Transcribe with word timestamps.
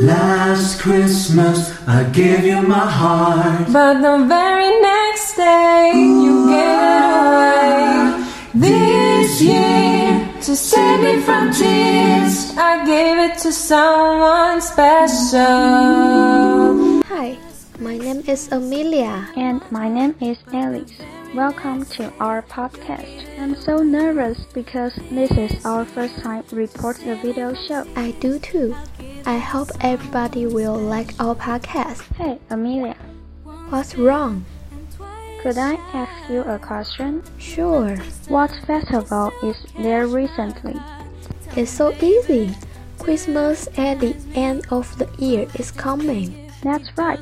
Last 0.00 0.80
Christmas, 0.80 1.70
I 1.86 2.04
gave 2.10 2.44
you 2.44 2.62
my 2.62 2.88
heart. 2.88 3.70
But 3.70 4.00
the 4.00 4.24
very 4.24 4.80
next 4.80 5.36
day, 5.36 5.92
you 5.94 6.48
gave 6.48 6.80
it 6.80 7.12
away. 7.28 8.24
This 8.54 9.42
year, 9.42 10.28
to 10.40 10.56
save 10.56 11.00
me 11.02 11.20
from 11.20 11.52
tears, 11.52 12.56
I 12.56 12.86
gave 12.86 13.18
it 13.18 13.36
to 13.40 13.52
someone 13.52 14.62
special. 14.62 15.42
Hi, 17.12 17.36
my 17.78 17.98
name 17.98 18.22
is 18.26 18.50
Amelia. 18.50 19.28
And 19.36 19.60
my 19.70 19.90
name 19.90 20.14
is 20.22 20.38
Alice. 20.54 20.92
Welcome 21.34 21.84
to 21.96 22.10
our 22.18 22.40
podcast. 22.40 23.28
I'm 23.38 23.54
so 23.56 23.76
nervous 23.82 24.38
because 24.54 24.94
this 25.10 25.30
is 25.32 25.66
our 25.66 25.84
first 25.84 26.18
time 26.20 26.44
record 26.50 26.96
the 27.04 27.16
video 27.16 27.52
show. 27.52 27.86
I 27.94 28.12
do 28.20 28.38
too. 28.38 28.74
I 29.24 29.38
hope 29.38 29.68
everybody 29.80 30.46
will 30.46 30.76
like 30.76 31.14
our 31.20 31.34
podcast. 31.34 32.02
Hey, 32.16 32.38
Amelia, 32.50 32.96
What's 33.70 33.94
wrong? 33.96 34.44
could 35.42 35.58
I 35.58 35.74
ask 35.92 36.30
you 36.30 36.42
a 36.42 36.58
question? 36.58 37.22
Sure, 37.38 37.96
What 38.28 38.50
festival 38.66 39.32
is 39.42 39.56
there 39.78 40.06
recently? 40.06 40.74
it's 41.56 41.70
so 41.70 41.92
easy. 42.00 42.54
Christmas 42.98 43.68
at 43.76 44.00
the 44.00 44.14
end 44.34 44.66
of 44.70 44.96
the 44.98 45.08
year 45.18 45.48
is 45.54 45.70
coming. 45.72 46.50
That's 46.62 46.88
right. 46.96 47.20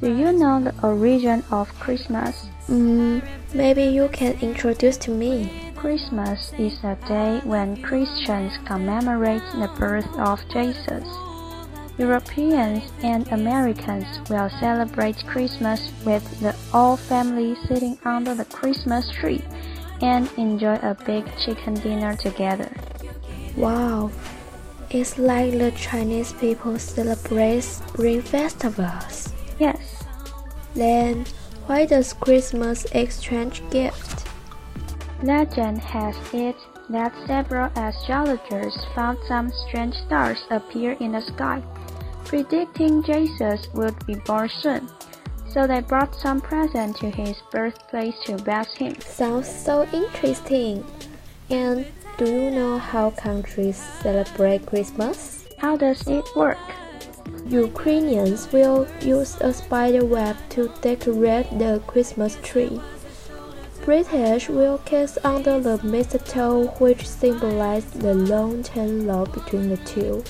Do 0.00 0.14
you 0.14 0.32
know 0.32 0.60
the 0.60 0.74
origin 0.82 1.44
of 1.50 1.68
Christmas? 1.78 2.46
Mm, 2.70 3.22
maybe 3.54 3.82
you 3.84 4.08
can 4.08 4.38
introduce 4.40 4.96
to 4.98 5.10
me. 5.10 5.50
Christmas 5.76 6.52
is 6.58 6.78
a 6.82 6.96
day 7.06 7.40
when 7.44 7.80
Christians 7.82 8.52
commemorate 8.64 9.42
the 9.54 9.70
birth 9.78 10.08
of 10.18 10.40
Jesus. 10.48 11.06
Europeans 11.98 12.84
and 13.02 13.26
Americans 13.32 14.06
will 14.30 14.48
celebrate 14.60 15.26
Christmas 15.26 15.92
with 16.04 16.24
the 16.40 16.52
whole 16.70 16.96
family 16.96 17.56
sitting 17.66 17.98
under 18.04 18.34
the 18.34 18.44
Christmas 18.46 19.10
tree 19.10 19.44
and 20.00 20.30
enjoy 20.38 20.76
a 20.76 20.94
big 21.06 21.24
chicken 21.38 21.74
dinner 21.74 22.14
together. 22.16 22.70
Wow, 23.56 24.12
it's 24.90 25.18
like 25.18 25.52
the 25.58 25.72
Chinese 25.72 26.32
people 26.34 26.78
celebrate 26.78 27.62
spring 27.62 28.22
festivals. 28.22 29.32
Yes, 29.58 30.04
Then, 30.74 31.26
why 31.66 31.86
does 31.86 32.12
Christmas 32.14 32.84
exchange 32.92 33.62
gifts? 33.70 34.24
legend 35.22 35.78
has 35.78 36.16
it 36.32 36.56
that 36.88 37.12
several 37.26 37.70
astrologers 37.76 38.74
found 38.94 39.18
some 39.26 39.50
strange 39.66 39.94
stars 40.06 40.38
appear 40.50 40.92
in 41.00 41.12
the 41.12 41.20
sky, 41.20 41.62
predicting 42.28 43.02
Jesus 43.02 43.66
would 43.72 44.06
be 44.06 44.14
born 44.14 44.48
soon. 44.48 44.88
So 45.50 45.66
they 45.66 45.80
brought 45.80 46.14
some 46.14 46.40
present 46.40 46.96
to 46.98 47.10
his 47.10 47.36
birthplace 47.50 48.14
to 48.26 48.36
bless 48.36 48.74
him. 48.74 49.00
Sounds 49.00 49.48
so 49.48 49.88
interesting. 49.92 50.84
And 51.48 51.86
do 52.18 52.26
you 52.30 52.50
know 52.50 52.78
how 52.78 53.10
countries 53.10 53.76
celebrate 53.76 54.66
Christmas? 54.66 55.48
How 55.56 55.76
does 55.76 56.06
it 56.06 56.24
work? 56.36 56.58
Ukrainians 57.46 58.52
will 58.52 58.86
use 59.00 59.38
a 59.40 59.54
spider 59.54 60.04
web 60.04 60.36
to 60.50 60.68
decorate 60.82 61.48
the 61.58 61.82
Christmas 61.86 62.36
tree. 62.42 62.78
British 63.86 64.50
will 64.50 64.78
kiss 64.84 65.16
under 65.24 65.58
the 65.58 65.82
mistletoe, 65.82 66.66
which 66.78 67.08
symbolizes 67.08 67.90
the 67.92 68.12
long-term 68.12 69.06
love 69.06 69.32
between 69.32 69.70
the 69.70 69.78
two. 69.78 70.22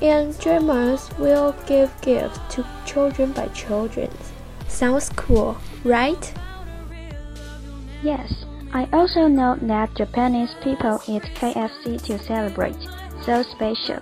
And 0.00 0.38
Germans 0.40 1.10
will 1.18 1.54
give 1.66 1.90
gifts 2.00 2.38
to 2.50 2.64
children 2.86 3.32
by 3.32 3.48
children. 3.48 4.10
Sounds 4.68 5.10
cool, 5.16 5.56
right? 5.84 6.32
Yes, 8.02 8.44
I 8.72 8.88
also 8.92 9.26
know 9.26 9.56
that 9.62 9.94
Japanese 9.96 10.54
people 10.62 11.00
eat 11.08 11.22
KFC 11.34 12.00
to 12.06 12.18
celebrate. 12.18 12.76
So 13.24 13.42
special. 13.42 13.98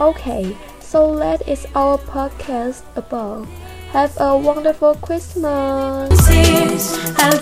Okay, 0.00 0.56
so 0.80 1.16
that 1.16 1.46
is 1.46 1.66
our 1.74 1.98
podcast 1.98 2.82
about. 2.96 3.46
Have 3.92 4.16
a 4.18 4.36
wonderful 4.36 4.94
Christmas. 4.96 6.10
I'll 7.18 7.40